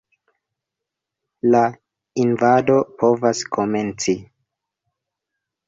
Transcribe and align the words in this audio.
La 1.55 1.61
invado 2.25 2.79
povas 3.03 3.45
komenci. 3.59 4.19